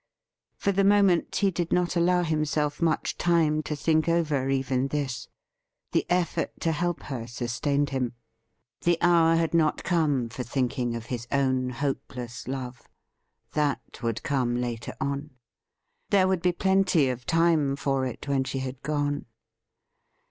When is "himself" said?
2.23-2.81